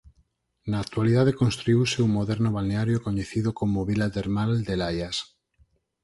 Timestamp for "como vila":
3.59-4.07